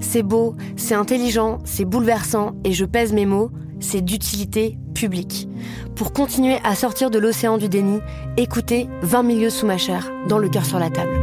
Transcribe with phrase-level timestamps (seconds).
[0.00, 3.50] C'est beau, c'est intelligent, c'est bouleversant, et je pèse mes mots,
[3.80, 5.48] c'est d'utilité publique.
[5.96, 8.00] Pour continuer à sortir de l'océan du déni,
[8.36, 11.18] écoutez 20 milieux sous ma chair, dans le cœur sur la table.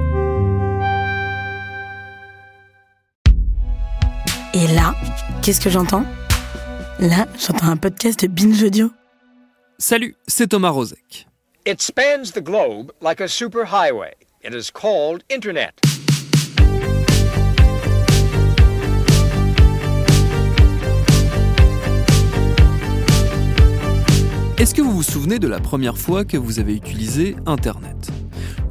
[4.53, 4.95] Et là,
[5.43, 6.03] qu'est-ce que j'entends?
[6.99, 8.89] Là, j'entends un podcast de Binge Audio.
[9.77, 11.27] Salut, c'est Thomas Rozek.
[11.67, 14.13] It spans the globe like a superhighway.
[14.43, 15.73] It is called Internet.
[24.57, 28.09] Est-ce que vous vous souvenez de la première fois que vous avez utilisé Internet?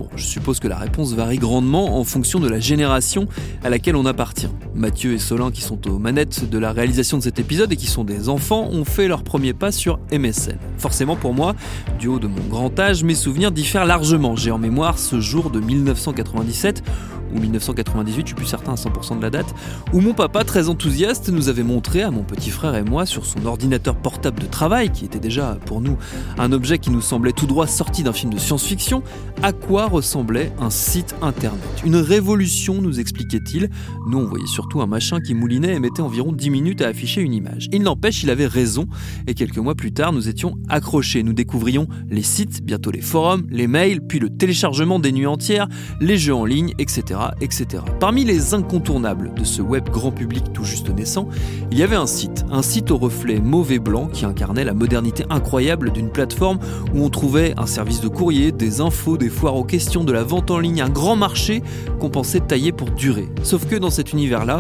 [0.01, 3.29] Bon, je suppose que la réponse varie grandement en fonction de la génération
[3.63, 4.51] à laquelle on appartient.
[4.77, 7.87] Mathieu et Solin, qui sont aux manettes de la réalisation de cet épisode et qui
[7.87, 10.59] sont des enfants, ont fait leur premier pas sur MSN.
[10.77, 11.55] Forcément pour moi,
[11.99, 14.37] du haut de mon grand âge, mes souvenirs diffèrent largement.
[14.37, 16.83] J'ai en mémoire ce jour de 1997
[17.35, 19.55] ou 1998, je suis plus certain à 100% de la date,
[19.93, 23.27] où mon papa, très enthousiaste, nous avait montré à mon petit frère et moi sur
[23.27, 25.97] son ordinateur portable de travail, qui était déjà pour nous
[26.39, 29.03] un objet qui nous semblait tout droit sorti d'un film de science-fiction,
[29.43, 31.61] à quoi ressemblait un site internet.
[31.85, 33.71] Une révolution, nous expliquait-il.
[34.09, 37.23] Nous, on voyait surtout un machin qui moulinait et mettait environ 10 minutes à afficher
[37.23, 37.69] une image.
[37.73, 38.87] Il n'empêche, il avait raison,
[39.27, 41.23] et quelques mois plus tard, nous étions accrochés.
[41.23, 45.69] Nous découvrions les sites, bientôt les forums, les mails, puis le téléchargement des nuits entières,
[46.01, 47.83] les jeux en ligne, etc etc.
[48.01, 51.29] Parmi les incontournables de ce web grand public tout juste naissant,
[51.71, 55.25] il y avait un site, un site au reflet mauvais blanc qui incarnait la modernité
[55.31, 56.59] incroyable d'une plateforme
[56.95, 60.23] où on trouvait un service de courrier, des infos, des foires aux questions, de la
[60.23, 61.63] vente en ligne, un grand marché
[61.99, 63.29] qu'on pensait tailler pour durer.
[63.43, 64.56] Sauf que dans cet univers-là,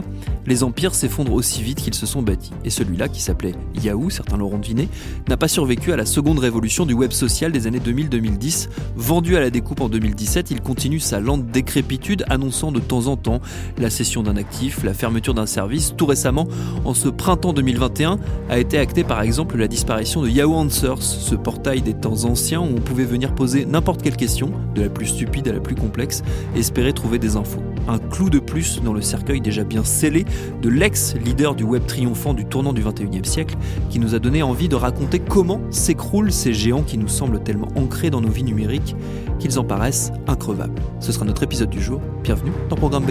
[0.46, 2.52] les empires s'effondrent aussi vite qu'ils se sont bâtis.
[2.64, 4.88] Et celui-là, qui s'appelait Yahoo, certains l'auront deviné,
[5.28, 8.68] n'a pas survécu à la seconde révolution du web social des années 2000-2010.
[8.96, 13.16] Vendu à la découpe en 2017, il continue sa lente décrépitude, annonçant de temps en
[13.16, 13.40] temps
[13.78, 15.94] la cession d'un actif, la fermeture d'un service.
[15.96, 16.48] Tout récemment,
[16.84, 18.18] en ce printemps 2021,
[18.48, 22.60] a été acté par exemple la disparition de Yahoo Answers, ce portail des temps anciens
[22.60, 25.74] où on pouvait venir poser n'importe quelle question, de la plus stupide à la plus
[25.74, 26.22] complexe,
[26.54, 27.62] espérer trouver des infos.
[27.88, 30.24] Un clou de plus dans le cercueil déjà bien scellé
[30.62, 33.56] de l'ex-leader du web triomphant du tournant du 21e siècle,
[33.90, 37.68] qui nous a donné envie de raconter comment s'écroulent ces géants qui nous semblent tellement
[37.76, 38.94] ancrés dans nos vies numériques
[39.38, 40.80] qu'ils en paraissent increvables.
[41.00, 42.00] Ce sera notre épisode du jour.
[42.22, 43.10] Bienvenue dans Programme B.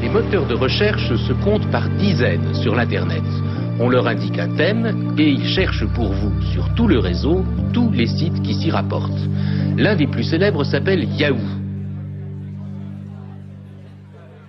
[0.00, 3.22] Les moteurs de recherche se comptent par dizaines sur l'Internet.
[3.78, 7.90] On leur indique un thème et ils cherchent pour vous sur tout le réseau tous
[7.90, 9.28] les sites qui s'y rapportent.
[9.76, 11.36] L'un des plus célèbres s'appelle Yahoo.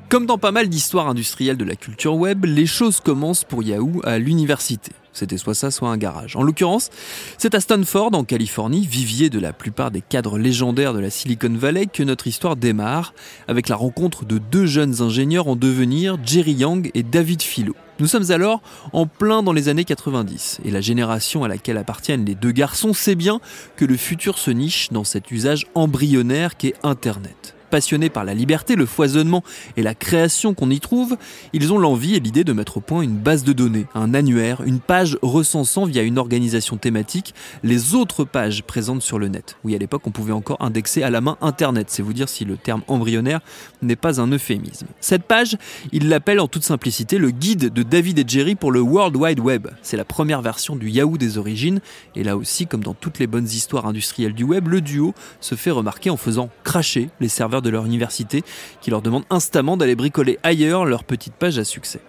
[0.10, 4.00] Comme dans pas mal d'histoires industrielles de la culture web, les choses commencent pour Yahoo
[4.06, 4.94] à l'université.
[5.12, 6.38] C'était soit ça, soit un garage.
[6.38, 6.92] En l'occurrence,
[7.38, 11.54] c'est à Stanford, en Californie, vivier de la plupart des cadres légendaires de la Silicon
[11.54, 13.14] Valley, que notre histoire démarre,
[13.50, 17.76] avec la rencontre de deux jeunes ingénieurs en devenir, Jerry Yang et David Philo.
[18.00, 18.62] Nous sommes alors
[18.94, 22.94] en plein dans les années 90, et la génération à laquelle appartiennent les deux garçons
[22.94, 23.42] sait bien
[23.76, 28.76] que le futur se niche dans cet usage embryonnaire qu'est Internet passionnés par la liberté,
[28.76, 29.44] le foisonnement
[29.76, 31.18] et la création qu'on y trouve,
[31.54, 34.62] ils ont l'envie et l'idée de mettre au point une base de données, un annuaire,
[34.66, 37.34] une page recensant via une organisation thématique
[37.64, 39.58] les autres pages présentes sur le net.
[39.64, 42.46] Oui, à l'époque, on pouvait encore indexer à la main Internet, c'est vous dire si
[42.46, 43.42] le terme embryonnaire
[43.82, 44.88] n'est pas un euphémisme.
[45.00, 45.58] Cette page,
[45.92, 49.40] ils l'appellent en toute simplicité le guide de David et Jerry pour le World Wide
[49.40, 49.68] Web.
[49.82, 51.80] C'est la première version du Yahoo des origines,
[52.16, 55.56] et là aussi, comme dans toutes les bonnes histoires industrielles du web, le duo se
[55.56, 58.44] fait remarquer en faisant cracher les serveurs de leur université
[58.82, 62.02] qui leur demandent instamment d'aller bricoler ailleurs leur petite page à succès.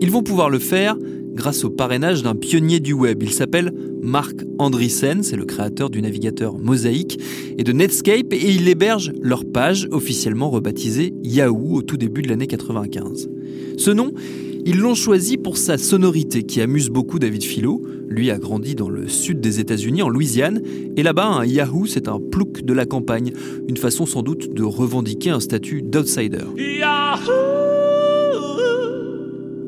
[0.00, 0.96] Ils vont pouvoir le faire
[1.34, 3.22] grâce au parrainage d'un pionnier du web.
[3.22, 7.18] Il s'appelle Mark Andreessen, c'est le créateur du navigateur Mosaic
[7.58, 12.28] et de Netscape et il héberge leur page officiellement rebaptisée Yahoo au tout début de
[12.28, 13.28] l'année 95.
[13.76, 14.12] Ce nom,
[14.66, 17.82] ils l'ont choisi pour sa sonorité qui amuse beaucoup David Philo.
[18.08, 20.62] Lui a grandi dans le sud des États-Unis, en Louisiane,
[20.96, 23.32] et là-bas, un Yahoo, c'est un plouc de la campagne,
[23.68, 26.44] une façon sans doute de revendiquer un statut d'outsider.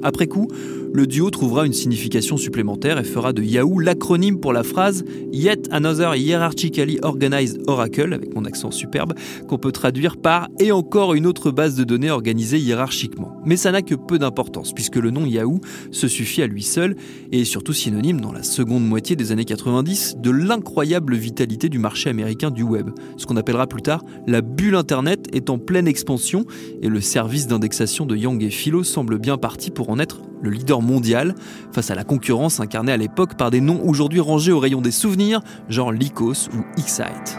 [0.02, 0.48] Après coup,
[0.96, 5.68] le duo trouvera une signification supplémentaire et fera de Yahoo l'acronyme pour la phrase Yet
[5.70, 9.12] Another Hierarchically Organized Oracle, avec mon accent superbe,
[9.46, 13.36] qu'on peut traduire par Et encore une autre base de données organisée hiérarchiquement.
[13.44, 15.60] Mais ça n'a que peu d'importance, puisque le nom Yahoo
[15.90, 16.96] se suffit à lui seul
[17.30, 21.78] et est surtout synonyme dans la seconde moitié des années 90 de l'incroyable vitalité du
[21.78, 22.88] marché américain du web.
[23.18, 26.46] Ce qu'on appellera plus tard la bulle Internet est en pleine expansion
[26.80, 30.50] et le service d'indexation de Yang et Philo semble bien parti pour en être le
[30.50, 31.34] leader mondial,
[31.72, 34.90] face à la concurrence incarnée à l'époque par des noms aujourd'hui rangés au rayon des
[34.90, 37.38] souvenirs, genre Lycos ou Excite.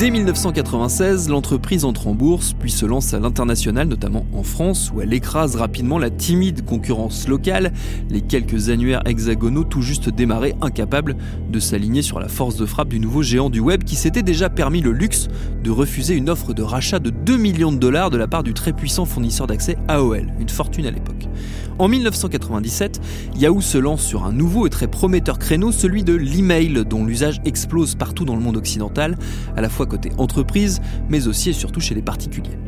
[0.00, 5.02] Dès 1996, l'entreprise entre en bourse, puis se lance à l'international, notamment en France, où
[5.02, 7.74] elle écrase rapidement la timide concurrence locale,
[8.08, 11.16] les quelques annuaires hexagonaux tout juste démarrés, incapables
[11.50, 14.48] de s'aligner sur la force de frappe du nouveau géant du web qui s'était déjà
[14.48, 15.28] permis le luxe
[15.62, 18.54] de refuser une offre de rachat de 2 millions de dollars de la part du
[18.54, 21.28] très puissant fournisseur d'accès AOL, une fortune à l'époque.
[21.80, 23.00] En 1997,
[23.36, 27.40] Yahoo se lance sur un nouveau et très prometteur créneau, celui de l'email, dont l'usage
[27.46, 29.16] explose partout dans le monde occidental,
[29.56, 32.58] à la fois côté entreprise, mais aussi et surtout chez les particuliers.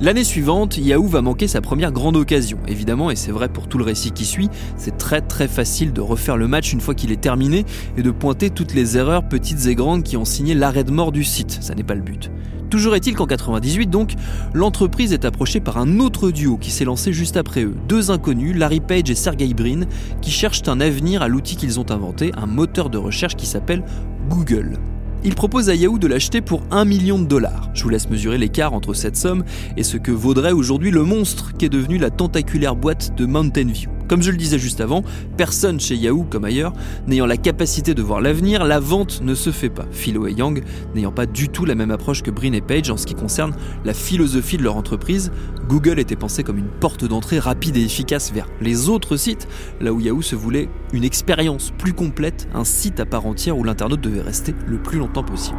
[0.00, 2.58] L'année suivante, Yahoo va manquer sa première grande occasion.
[2.66, 6.00] Évidemment, et c'est vrai pour tout le récit qui suit, c'est très très facile de
[6.00, 7.64] refaire le match une fois qu'il est terminé
[7.96, 11.12] et de pointer toutes les erreurs petites et grandes qui ont signé l'arrêt de mort
[11.12, 11.58] du site.
[11.60, 12.32] Ça n'est pas le but.
[12.68, 14.14] Toujours est-il qu'en 98, donc,
[14.54, 17.76] l'entreprise est approchée par un autre duo qui s'est lancé juste après eux.
[17.86, 19.82] Deux inconnus, Larry Page et Sergey Brin,
[20.22, 23.84] qui cherchent un avenir à l'outil qu'ils ont inventé, un moteur de recherche qui s'appelle
[24.30, 24.78] Google.
[25.24, 27.70] Ils proposent à Yahoo de l'acheter pour 1 million de dollars.
[27.74, 29.44] Je vous laisse mesurer l'écart entre cette somme
[29.76, 33.90] et ce que vaudrait aujourd'hui le monstre qu'est devenu la tentaculaire boîte de Mountain View.
[34.08, 35.02] Comme je le disais juste avant,
[35.36, 36.72] personne chez Yahoo comme ailleurs
[37.06, 39.86] n'ayant la capacité de voir l'avenir, la vente ne se fait pas.
[39.90, 40.62] Philo et Yang
[40.94, 43.54] n'ayant pas du tout la même approche que Brin et Page en ce qui concerne
[43.84, 45.32] la philosophie de leur entreprise,
[45.68, 49.48] Google était pensé comme une porte d'entrée rapide et efficace vers les autres sites,
[49.80, 53.64] là où Yahoo se voulait une expérience plus complète, un site à part entière où
[53.64, 55.58] l'internaute devait rester le plus longtemps possible.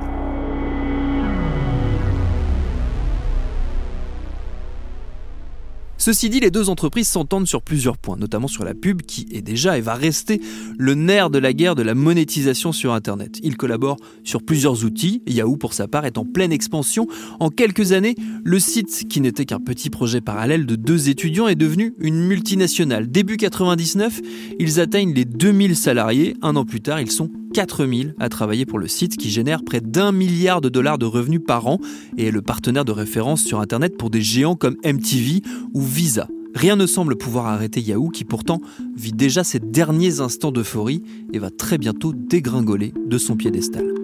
[6.06, 9.42] Ceci dit, les deux entreprises s'entendent sur plusieurs points, notamment sur la pub qui est
[9.42, 10.42] déjà et va rester
[10.78, 13.40] le nerf de la guerre de la monétisation sur Internet.
[13.42, 13.96] Ils collaborent
[14.26, 17.08] sur plusieurs outils, Yahoo pour sa part est en pleine expansion.
[17.40, 21.56] En quelques années, le site, qui n'était qu'un petit projet parallèle de deux étudiants, est
[21.56, 23.10] devenu une multinationale.
[23.10, 24.20] Début 99,
[24.60, 28.80] ils atteignent les 2000 salariés, un an plus tard, ils sont 4000 à travailler pour
[28.80, 31.80] le site qui génère près d'un milliard de dollars de revenus par an
[32.18, 35.42] et est le partenaire de référence sur Internet pour des géants comme MTV
[35.74, 36.28] ou Visa.
[36.56, 38.62] Rien ne semble pouvoir arrêter Yahoo qui pourtant
[38.98, 41.04] vit déjà ses derniers instants d'euphorie
[41.34, 44.03] et va très bientôt dégringoler de son piédestal.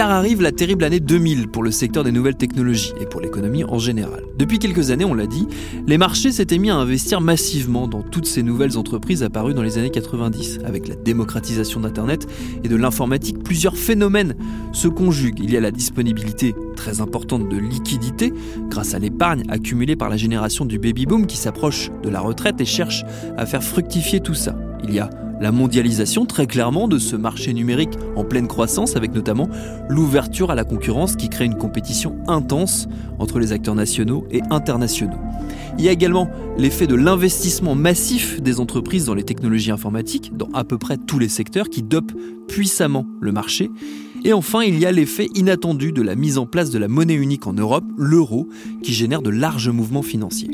[0.00, 3.64] Car arrive la terrible année 2000 pour le secteur des nouvelles technologies et pour l'économie
[3.64, 4.24] en général.
[4.38, 5.46] Depuis quelques années, on l'a dit,
[5.86, 9.76] les marchés s'étaient mis à investir massivement dans toutes ces nouvelles entreprises apparues dans les
[9.76, 10.60] années 90.
[10.64, 12.26] Avec la démocratisation d'Internet
[12.64, 14.36] et de l'informatique, plusieurs phénomènes
[14.72, 15.40] se conjuguent.
[15.40, 18.32] Il y a la disponibilité très importante de liquidités
[18.70, 22.64] grâce à l'épargne accumulée par la génération du baby-boom qui s'approche de la retraite et
[22.64, 23.04] cherche
[23.36, 24.56] à faire fructifier tout ça.
[24.82, 29.14] Il y a la mondialisation très clairement de ce marché numérique en pleine croissance avec
[29.14, 29.48] notamment
[29.88, 35.18] l'ouverture à la concurrence qui crée une compétition intense entre les acteurs nationaux et internationaux.
[35.78, 36.28] Il y a également
[36.58, 41.18] l'effet de l'investissement massif des entreprises dans les technologies informatiques, dans à peu près tous
[41.18, 42.12] les secteurs, qui dopent
[42.48, 43.70] puissamment le marché.
[44.24, 47.14] Et enfin, il y a l'effet inattendu de la mise en place de la monnaie
[47.14, 48.48] unique en Europe, l'euro,
[48.82, 50.50] qui génère de larges mouvements financiers.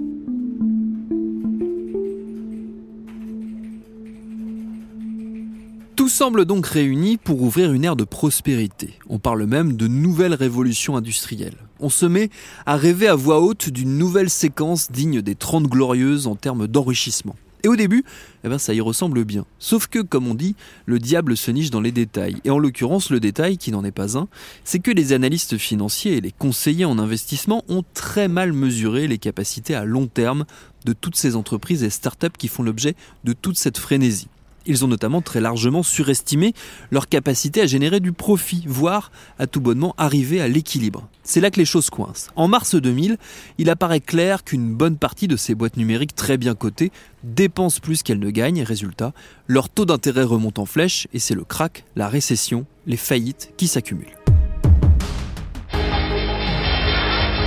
[6.06, 8.96] Tout semble donc réuni pour ouvrir une ère de prospérité.
[9.08, 11.56] On parle même de nouvelle révolution industrielle.
[11.80, 12.30] On se met
[12.64, 17.34] à rêver à voix haute d'une nouvelle séquence digne des Trente Glorieuses en termes d'enrichissement.
[17.64, 18.04] Et au début,
[18.44, 19.46] eh ben ça y ressemble bien.
[19.58, 22.36] Sauf que, comme on dit, le diable se niche dans les détails.
[22.44, 24.28] Et en l'occurrence, le détail, qui n'en est pas un,
[24.62, 29.18] c'est que les analystes financiers et les conseillers en investissement ont très mal mesuré les
[29.18, 30.44] capacités à long terme
[30.84, 32.94] de toutes ces entreprises et startups qui font l'objet
[33.24, 34.28] de toute cette frénésie.
[34.66, 36.52] Ils ont notamment très largement surestimé
[36.90, 41.08] leur capacité à générer du profit, voire à tout bonnement arriver à l'équilibre.
[41.22, 42.30] C'est là que les choses coincent.
[42.36, 43.16] En mars 2000,
[43.58, 46.92] il apparaît clair qu'une bonne partie de ces boîtes numériques très bien cotées
[47.22, 48.62] dépensent plus qu'elles ne gagnent.
[48.62, 49.12] Résultat,
[49.46, 53.68] leur taux d'intérêt remonte en flèche et c'est le crack, la récession, les faillites qui
[53.68, 54.16] s'accumulent.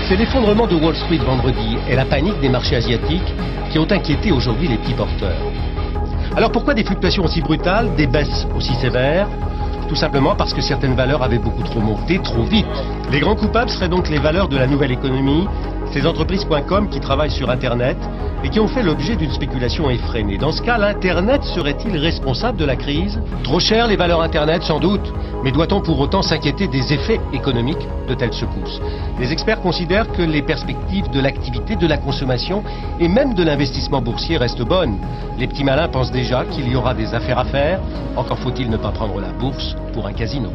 [0.10, 3.34] C'est l'effondrement de Wall Street vendredi et la panique des marchés asiatiques
[3.72, 5.49] qui ont inquiété aujourd'hui les petits porteurs.
[6.36, 9.28] Alors pourquoi des fluctuations aussi brutales, des baisses aussi sévères?
[9.88, 12.68] Tout simplement parce que certaines valeurs avaient beaucoup trop monté, trop vite.
[13.12, 15.48] Les grands coupables seraient donc les valeurs de la nouvelle économie,
[15.91, 17.98] ces entreprises.com qui travaillent sur Internet
[18.43, 20.38] et qui ont fait l'objet d'une spéculation effrénée.
[20.38, 23.19] Dans ce cas, l'Internet serait-il responsable de la crise?
[23.43, 27.88] Trop cher les valeurs Internet sans doute, mais doit-on pour autant s'inquiéter des effets économiques
[28.08, 28.79] de telles secousses?
[29.19, 32.63] Les experts considèrent que les perspectives de l'activité, de la consommation
[33.00, 34.98] et même de l'investissement boursier restent bonnes.
[35.38, 37.79] Les petits malins pensent déjà qu'il y aura des affaires à faire,
[38.15, 40.50] encore faut-il ne pas prendre la bourse pour un casino.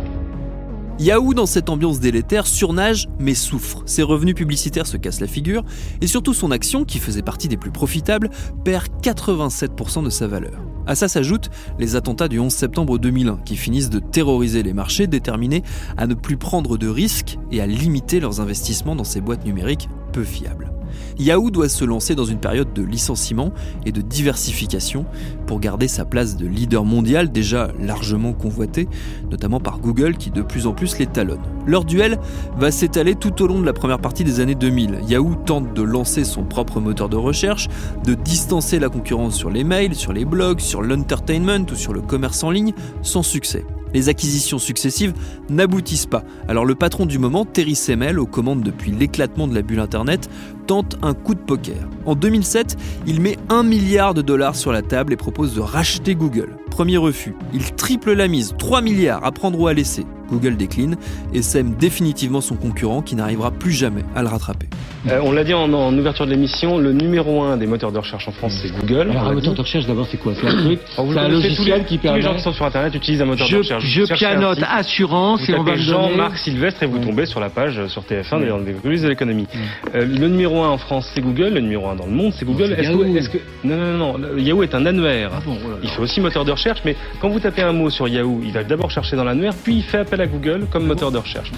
[1.00, 3.82] Yahoo, dans cette ambiance délétère, surnage mais souffre.
[3.84, 5.64] Ses revenus publicitaires se cassent la figure
[6.00, 8.30] et surtout son action, qui faisait partie des plus profitables,
[8.64, 10.60] perd 87% de sa valeur.
[10.86, 15.08] À ça s'ajoutent les attentats du 11 septembre 2001 qui finissent de terroriser les marchés
[15.08, 15.64] déterminés
[15.96, 19.88] à ne plus prendre de risques et à limiter leurs investissements dans ces boîtes numériques
[20.12, 20.70] peu fiables.
[21.18, 23.52] Yahoo doit se lancer dans une période de licenciement
[23.86, 25.06] et de diversification
[25.46, 28.88] pour garder sa place de leader mondial déjà largement convoité,
[29.30, 31.40] notamment par Google qui de plus en plus les talonne.
[31.66, 32.18] Leur duel
[32.56, 35.00] va s'étaler tout au long de la première partie des années 2000.
[35.08, 37.68] Yahoo tente de lancer son propre moteur de recherche,
[38.04, 42.00] de distancer la concurrence sur les mails, sur les blogs, sur l'entertainment ou sur le
[42.00, 42.72] commerce en ligne,
[43.02, 45.14] sans succès les acquisitions successives
[45.48, 46.24] n'aboutissent pas.
[46.48, 50.28] Alors le patron du moment, Terry Semel, aux commandes depuis l'éclatement de la bulle Internet,
[50.66, 51.88] tente un coup de poker.
[52.06, 56.14] En 2007, il met 1 milliard de dollars sur la table et propose de racheter
[56.14, 56.56] Google.
[56.70, 57.34] Premier refus.
[57.52, 60.04] Il triple la mise, 3 milliards à prendre ou à laisser.
[60.30, 60.96] Google décline
[61.32, 64.66] et sème définitivement son concurrent qui n'arrivera plus jamais à le rattraper.
[65.08, 68.26] Euh, on l'a dit en, ouverture de l'émission, le numéro un des moteurs de recherche
[68.26, 69.10] en France, c'est Google.
[69.10, 71.98] Alors, un moteur de recherche, d'abord, c'est quoi C'est un truc C'est un logiciel qui
[71.98, 72.20] permet.
[72.20, 73.84] Tous les gens qui sont sur Internet utilisent un moteur de recherche.
[73.84, 77.86] Je pianote assurance et on va Jean Marc Sylvestre et vous tombez sur la page
[77.88, 79.46] sur TF1 d'ailleurs des de l'économie.
[79.94, 81.54] Euh, le numéro un en France, c'est Google.
[81.54, 82.72] Le numéro un dans le monde, c'est Google.
[82.72, 85.30] Est-ce que, non, non, non, non, Yahoo est un annuaire.
[85.34, 88.06] Ah oh il fait aussi moteur de recherche, mais quand vous tapez un mot sur
[88.06, 91.10] Yahoo, il va d'abord chercher dans l'annuaire, puis il fait appel à Google comme moteur
[91.10, 91.50] de recherche.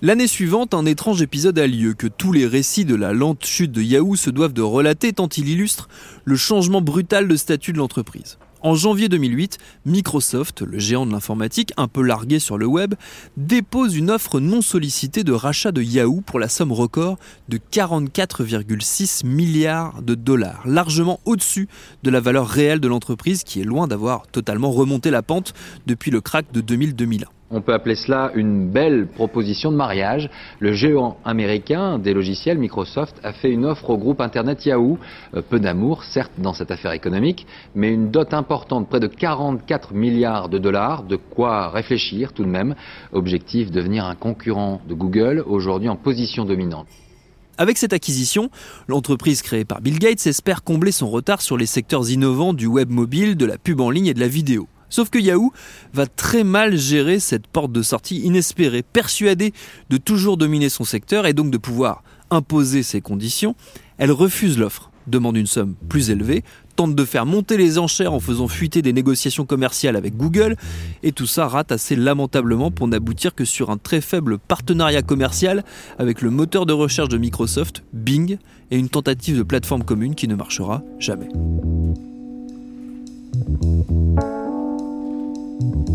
[0.00, 3.72] L'année suivante, un étrange épisode a lieu que tous les récits de la lente chute
[3.72, 5.88] de Yahoo se doivent de relater tant il illustre
[6.24, 8.38] le changement brutal de statut de l'entreprise.
[8.60, 12.94] En janvier 2008, Microsoft, le géant de l'informatique, un peu largué sur le web,
[13.36, 19.24] dépose une offre non sollicitée de rachat de Yahoo pour la somme record de 44,6
[19.24, 21.68] milliards de dollars, largement au-dessus
[22.02, 25.54] de la valeur réelle de l'entreprise qui est loin d'avoir totalement remonté la pente
[25.86, 27.26] depuis le crack de 2000-2001.
[27.50, 30.28] On peut appeler cela une belle proposition de mariage.
[30.58, 34.98] Le géant américain des logiciels, Microsoft, a fait une offre au groupe Internet Yahoo.
[35.34, 39.94] Euh, peu d'amour, certes, dans cette affaire économique, mais une dot importante, près de 44
[39.94, 42.74] milliards de dollars, de quoi réfléchir tout de même.
[43.12, 46.86] Objectif, devenir un concurrent de Google, aujourd'hui en position dominante.
[47.56, 48.50] Avec cette acquisition,
[48.88, 52.90] l'entreprise créée par Bill Gates espère combler son retard sur les secteurs innovants du web
[52.90, 54.68] mobile, de la pub en ligne et de la vidéo.
[54.90, 55.52] Sauf que Yahoo
[55.92, 59.52] va très mal gérer cette porte de sortie inespérée, persuadée
[59.90, 63.54] de toujours dominer son secteur et donc de pouvoir imposer ses conditions,
[63.98, 66.44] elle refuse l'offre, demande une somme plus élevée,
[66.76, 70.56] tente de faire monter les enchères en faisant fuiter des négociations commerciales avec Google,
[71.02, 75.64] et tout ça rate assez lamentablement pour n'aboutir que sur un très faible partenariat commercial
[75.98, 78.38] avec le moteur de recherche de Microsoft, Bing,
[78.70, 81.28] et une tentative de plateforme commune qui ne marchera jamais.
[85.60, 85.87] thank you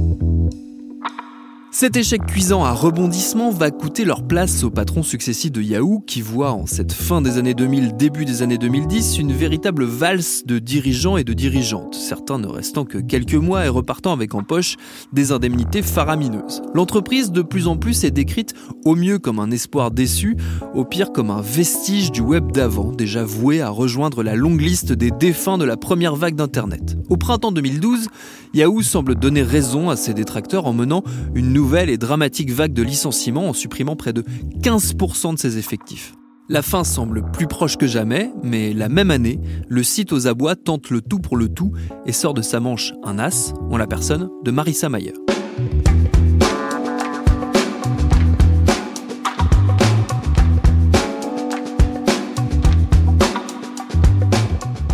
[1.75, 6.22] Cet échec cuisant à rebondissement va coûter leur place aux patrons successifs de Yahoo qui
[6.22, 10.60] voient en cette fin des années 2000, début des années 2010, une véritable valse de
[10.60, 14.75] dirigeants et de dirigeantes, certains ne restant que quelques mois et repartant avec en poche
[15.13, 16.62] des indemnités faramineuses.
[16.75, 18.53] L'entreprise de plus en plus est décrite
[18.86, 20.38] au mieux comme un espoir déçu,
[20.75, 24.94] au pire comme un vestige du web d'avant, déjà voué à rejoindre la longue liste
[24.94, 26.98] des défunts de la première vague d'Internet.
[27.10, 28.10] Au printemps 2012,
[28.53, 31.03] Yahoo semble donner raison à ses détracteurs en menant
[31.34, 34.24] une nouvelle et dramatique vague de licenciements en supprimant près de
[34.62, 36.13] 15% de ses effectifs.
[36.50, 39.39] La fin semble plus proche que jamais, mais la même année,
[39.70, 41.72] le site aux abois tente le tout pour le tout
[42.05, 45.13] et sort de sa manche un as, en la personne de Marissa Mayer.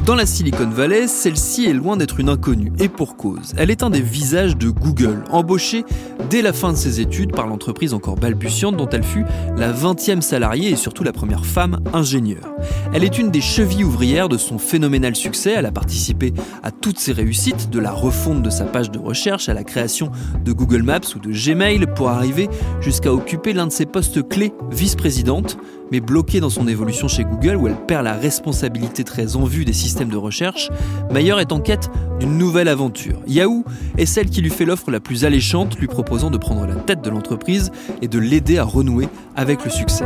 [0.09, 3.53] Dans la Silicon Valley, celle-ci est loin d'être une inconnue, et pour cause.
[3.57, 5.85] Elle est un des visages de Google, embauchée
[6.31, 9.23] dès la fin de ses études par l'entreprise encore balbutiante dont elle fut
[9.55, 12.55] la 20e salariée et surtout la première femme ingénieure.
[12.91, 16.97] Elle est une des chevilles ouvrières de son phénoménal succès, elle a participé à toutes
[16.97, 20.09] ses réussites, de la refonte de sa page de recherche à la création
[20.43, 22.49] de Google Maps ou de Gmail pour arriver
[22.81, 25.59] jusqu'à occuper l'un de ses postes clés, vice-présidente
[25.91, 29.65] mais bloquée dans son évolution chez Google où elle perd la responsabilité très en vue
[29.65, 30.69] des systèmes de recherche,
[31.11, 33.19] Mayer est en quête d'une nouvelle aventure.
[33.27, 33.63] Yahoo
[33.97, 37.01] est celle qui lui fait l'offre la plus alléchante, lui proposant de prendre la tête
[37.01, 40.05] de l'entreprise et de l'aider à renouer avec le succès.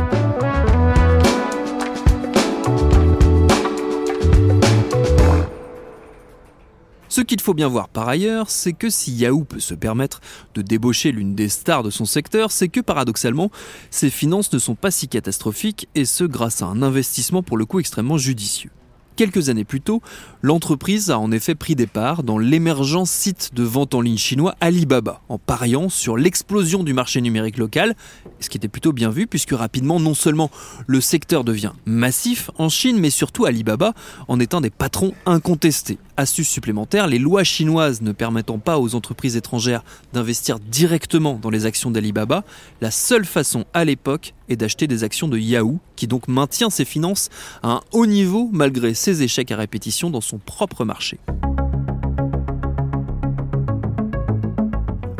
[7.14, 10.20] Ce qu'il faut bien voir par ailleurs, c'est que si Yahoo peut se permettre
[10.56, 13.52] de débaucher l'une des stars de son secteur, c'est que paradoxalement,
[13.92, 17.66] ses finances ne sont pas si catastrophiques, et ce grâce à un investissement pour le
[17.66, 18.72] coup extrêmement judicieux.
[19.14, 20.02] Quelques années plus tôt,
[20.42, 24.56] l'entreprise a en effet pris des parts dans l'émergent site de vente en ligne chinois
[24.60, 27.94] Alibaba, en pariant sur l'explosion du marché numérique local,
[28.40, 30.50] ce qui était plutôt bien vu puisque rapidement non seulement
[30.88, 33.94] le secteur devient massif en Chine, mais surtout Alibaba
[34.26, 35.98] en est un des patrons incontestés.
[36.16, 41.66] Astuce supplémentaire, les lois chinoises ne permettant pas aux entreprises étrangères d'investir directement dans les
[41.66, 42.44] actions d'Alibaba,
[42.80, 46.84] la seule façon à l'époque est d'acheter des actions de Yahoo, qui donc maintient ses
[46.84, 47.30] finances
[47.62, 51.18] à un haut niveau malgré ses échecs à répétition dans son propre marché.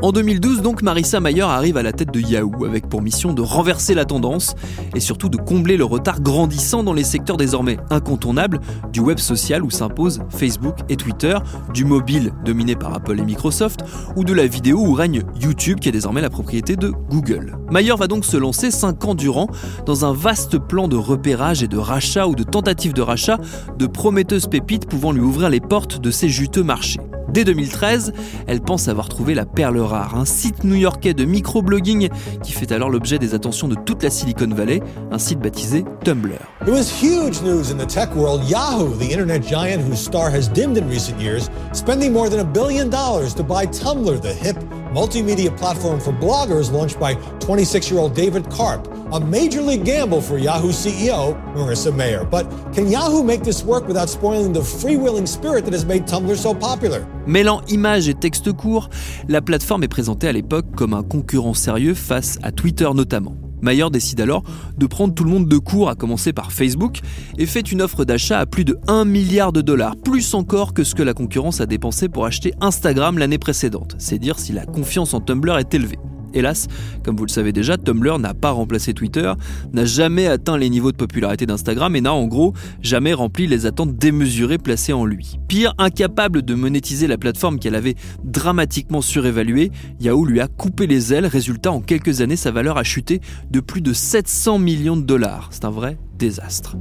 [0.05, 3.41] En 2012, donc, Marissa Mayer arrive à la tête de Yahoo avec pour mission de
[3.41, 4.55] renverser la tendance
[4.95, 8.61] et surtout de combler le retard grandissant dans les secteurs désormais incontournables
[8.93, 11.39] du web social où s'imposent Facebook et Twitter,
[11.73, 13.81] du mobile dominé par Apple et Microsoft
[14.15, 17.57] ou de la vidéo où règne YouTube qui est désormais la propriété de Google.
[17.71, 19.47] Mayer va donc se lancer 5 ans durant
[19.87, 23.39] dans un vaste plan de repérage et de rachat ou de tentative de rachat
[23.79, 27.01] de prometteuses pépites pouvant lui ouvrir les portes de ces juteux marchés.
[27.29, 28.13] Dès 2013,
[28.47, 32.09] elle pense avoir trouvé la perle rare, un site new-yorkais de microblogging
[32.43, 36.39] qui fait alors l'objet des attentions de toute la Silicon Valley, un site baptisé Tumblr.
[36.63, 38.43] It was huge news in the tech world.
[38.49, 42.45] Yahoo, the internet giant whose star has dimmed in recent years, spending more than a
[42.45, 44.57] billion dollars to buy Tumblr, the hip
[44.95, 50.71] multimedia platform for bloggers launched by 26-year-old David Karp, a major league gamble for Yahoo
[50.71, 52.25] CEO Marissa Mayer.
[52.25, 56.37] But can Yahoo make this work without spoiling the freewheeling spirit that has made Tumblr
[56.37, 57.05] so popular?
[57.27, 58.89] Mêlant images et textes courts,
[59.29, 63.44] la plateforme est présentée à l'époque comme un concurrent sérieux face à Twitter notamment.
[63.65, 64.45] Mayer décide alors
[64.79, 67.01] de prendre tout le monde de court, à commencer par Facebook,
[67.39, 70.85] et fait une offre d'achat à plus de 1 milliard de dollars, plus encore que
[70.85, 73.97] ce que la concurrence a dépensé pour acheter Instagram l'année précédente.
[73.99, 75.99] C'est dire si la confiance en Tumblr est élevée.
[76.35, 76.67] Hélas,
[77.05, 79.33] comme vous le savez déjà, Tumblr n'a pas remplacé Twitter,
[79.73, 83.67] n'a jamais atteint les niveaux de popularité d'Instagram et n'a en gros jamais rempli les
[83.67, 85.39] attentes démesurées placées en lui.
[85.49, 87.95] Pire, incapable de monétiser la plateforme qu'elle avait
[88.25, 89.71] dramatiquement surévaluée,
[90.01, 93.21] Yahoo lui a coupé les ailes, résultat en quelques années sa valeur a chuté
[93.51, 95.49] de plus de 700 millions de dollars.
[95.53, 96.77] C'est un vrai désastre.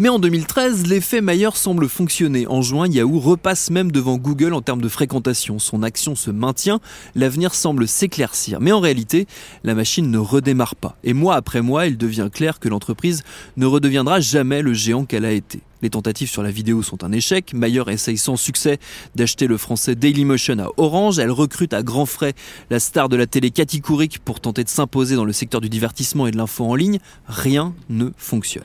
[0.00, 2.46] Mais en 2013, l'effet Mayer semble fonctionner.
[2.46, 5.58] En juin, Yahoo repasse même devant Google en termes de fréquentation.
[5.58, 6.80] Son action se maintient,
[7.14, 8.60] l'avenir semble s'éclaircir.
[8.62, 9.26] Mais en réalité,
[9.62, 10.96] la machine ne redémarre pas.
[11.04, 13.24] Et mois après mois, il devient clair que l'entreprise
[13.58, 15.60] ne redeviendra jamais le géant qu'elle a été.
[15.82, 17.52] Les tentatives sur la vidéo sont un échec.
[17.52, 18.78] Mayer essaye sans succès
[19.16, 21.18] d'acheter le français Dailymotion à Orange.
[21.18, 22.32] Elle recrute à grands frais
[22.70, 25.68] la star de la télé Cathy Couric pour tenter de s'imposer dans le secteur du
[25.68, 27.00] divertissement et de l'info en ligne.
[27.26, 28.64] Rien ne fonctionne.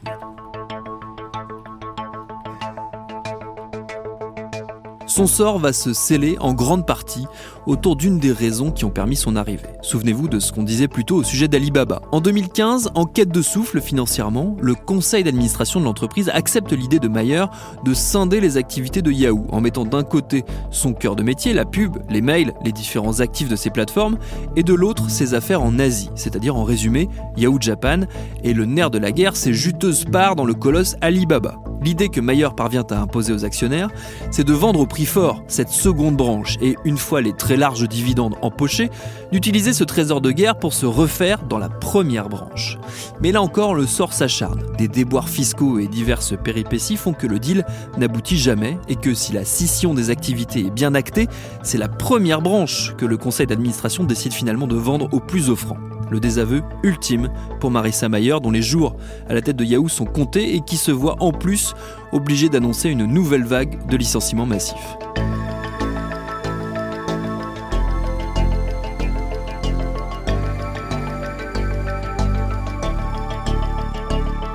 [5.16, 7.26] Son sort va se sceller en grande partie
[7.66, 9.68] autour d'une des raisons qui ont permis son arrivée.
[9.82, 12.02] Souvenez-vous de ce qu'on disait plus tôt au sujet d'Alibaba.
[12.12, 17.08] En 2015, en quête de souffle financièrement, le conseil d'administration de l'entreprise accepte l'idée de
[17.08, 17.46] Mayer
[17.84, 21.66] de scinder les activités de Yahoo en mettant d'un côté son cœur de métier, la
[21.66, 24.18] pub, les mails, les différents actifs de ses plateformes,
[24.56, 28.02] et de l'autre ses affaires en Asie, c'est-à-dire en résumé Yahoo Japan,
[28.44, 31.56] et le nerf de la guerre, ses juteuses parts dans le colosse Alibaba.
[31.82, 33.90] L'idée que Mayer parvient à imposer aux actionnaires,
[34.32, 37.88] c'est de vendre au prix fort cette seconde branche et, une fois les très larges
[37.88, 38.90] dividendes empochés,
[39.32, 42.78] d'utiliser ce trésor de guerre pour se refaire dans la première branche.
[43.22, 44.62] Mais là encore, le sort s'acharne.
[44.78, 47.66] Des déboires fiscaux et diverses péripéties font que le deal
[47.98, 51.28] n'aboutit jamais et que si la scission des activités est bien actée,
[51.64, 55.78] c'est la première branche que le conseil d'administration décide finalement de vendre au plus offrant.
[56.12, 57.30] Le désaveu ultime
[57.62, 58.98] pour Marissa Mayer, dont les jours
[59.30, 61.74] à la tête de Yahoo sont comptés et qui se voit en plus
[62.12, 64.98] obligée d'annoncer une nouvelle vague de licenciements massifs.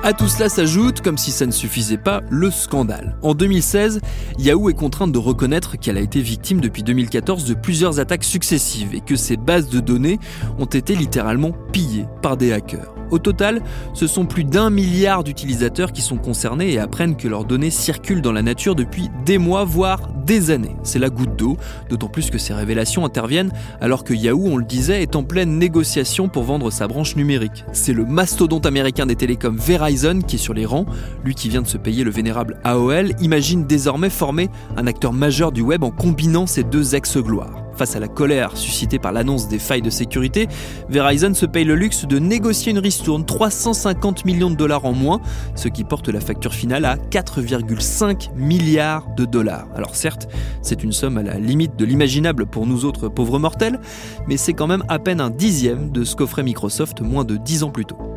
[0.03, 3.17] À tout cela s'ajoute, comme si ça ne suffisait pas, le scandale.
[3.21, 4.01] En 2016,
[4.39, 8.95] Yahoo est contrainte de reconnaître qu'elle a été victime depuis 2014 de plusieurs attaques successives
[8.95, 10.19] et que ses bases de données
[10.57, 12.95] ont été littéralement pillées par des hackers.
[13.11, 13.61] Au total,
[13.93, 18.21] ce sont plus d'un milliard d'utilisateurs qui sont concernés et apprennent que leurs données circulent
[18.21, 20.75] dans la nature depuis des mois, voire des années.
[20.83, 21.57] C'est la goutte d'eau,
[21.89, 25.57] d'autant plus que ces révélations interviennent alors que Yahoo, on le disait, est en pleine
[25.57, 27.65] négociation pour vendre sa branche numérique.
[27.73, 30.85] C'est le mastodonte américain des télécoms Verizon qui est sur les rangs.
[31.23, 35.51] Lui qui vient de se payer le vénérable AOL imagine désormais former un acteur majeur
[35.51, 37.70] du web en combinant ces deux ex-gloires.
[37.81, 40.47] Face à la colère suscitée par l'annonce des failles de sécurité,
[40.87, 45.19] Verizon se paye le luxe de négocier une ristourne 350 millions de dollars en moins,
[45.55, 49.67] ce qui porte la facture finale à 4,5 milliards de dollars.
[49.75, 50.29] Alors certes,
[50.61, 53.79] c'est une somme à la limite de l'imaginable pour nous autres pauvres mortels,
[54.27, 57.63] mais c'est quand même à peine un dixième de ce qu'offrait Microsoft moins de 10
[57.63, 58.10] ans plus tôt.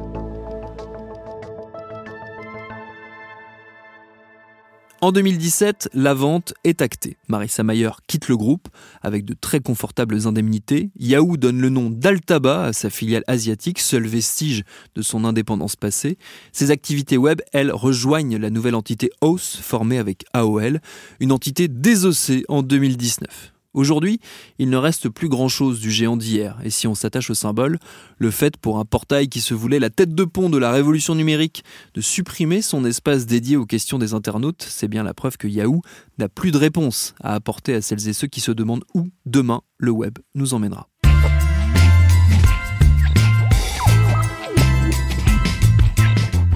[5.05, 7.19] En 2017, la vente est actée.
[7.29, 8.69] Marissa Mayer quitte le groupe
[9.03, 10.88] avec de très confortables indemnités.
[10.99, 14.64] Yahoo donne le nom d'Altaba à sa filiale asiatique, seul vestige
[14.95, 16.17] de son indépendance passée.
[16.53, 20.81] Ses activités web, elles, rejoignent la nouvelle entité OS formée avec AOL,
[21.21, 23.54] une entité désossée en 2019.
[23.75, 24.21] Aujourd'hui,
[24.59, 27.79] il ne reste plus grand-chose du géant d'hier, et si on s'attache au symbole,
[28.19, 31.17] le fait pour un portail qui se voulait la tête de pont de la révolution
[31.17, 35.49] numérique de supprimer son espace dédié aux questions des internautes, c'est bien la preuve que
[35.49, 35.83] Yahoo
[36.19, 39.63] n'a plus de réponse à apporter à celles et ceux qui se demandent où demain
[39.79, 40.89] le web nous emmènera.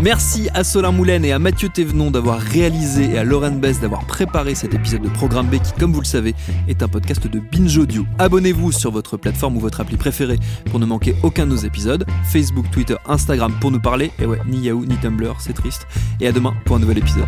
[0.00, 4.06] Merci à Solin Moulin et à Mathieu Thévenon d'avoir réalisé et à Lauren Bess d'avoir
[4.06, 6.36] préparé cet épisode de Programme B qui, comme vous le savez,
[6.68, 8.04] est un podcast de Binge Audio.
[8.20, 12.06] Abonnez-vous sur votre plateforme ou votre appli préférée pour ne manquer aucun de nos épisodes.
[12.30, 14.12] Facebook, Twitter, Instagram pour nous parler.
[14.20, 15.88] Et ouais, ni Yahoo ni Tumblr, c'est triste.
[16.20, 17.26] Et à demain pour un nouvel épisode.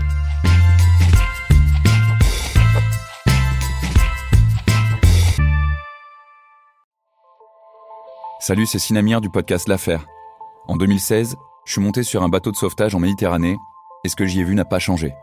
[8.38, 10.06] Salut, c'est Sinamir du podcast L'Affaire.
[10.68, 11.35] En 2016,
[11.70, 13.56] je suis monté sur un bateau de sauvetage en Méditerranée
[14.02, 15.14] et ce que j'y ai vu n'a pas changé.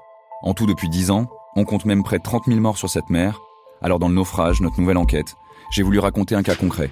[0.43, 3.09] En tout, depuis 10 ans, on compte même près de 30 000 morts sur cette
[3.09, 3.41] mer.
[3.81, 5.35] Alors, dans le naufrage, notre nouvelle enquête,
[5.71, 6.89] j'ai voulu raconter un cas concret.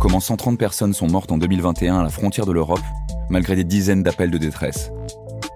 [0.00, 2.82] Comment 130 personnes sont mortes en 2021 à la frontière de l'Europe,
[3.30, 4.90] malgré des dizaines d'appels de détresse.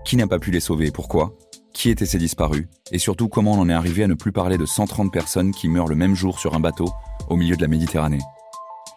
[0.05, 1.33] Qui n'a pas pu les sauver et pourquoi?
[1.75, 2.69] Qui étaient ces disparus?
[2.93, 5.69] Et surtout, comment on en est arrivé à ne plus parler de 130 personnes qui
[5.69, 6.87] meurent le même jour sur un bateau
[7.29, 8.23] au milieu de la Méditerranée?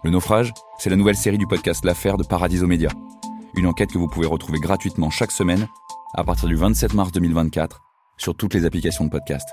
[0.03, 2.89] Le naufrage, c'est la nouvelle série du podcast L'affaire de Paradiso Média.
[3.55, 5.67] Une enquête que vous pouvez retrouver gratuitement chaque semaine
[6.15, 7.81] à partir du 27 mars 2024
[8.17, 9.47] sur toutes les applications de podcast.